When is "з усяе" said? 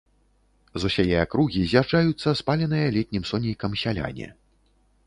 0.83-1.19